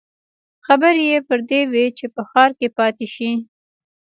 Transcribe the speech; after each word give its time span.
خبرې 0.65 1.03
يې 1.11 1.19
پر 1.27 1.39
دې 1.49 1.61
وې 1.71 1.85
چې 1.97 2.05
په 2.13 2.21
ښار 2.29 2.51
کې 2.59 2.67
پاتې 2.77 3.05
شي. 3.15 3.31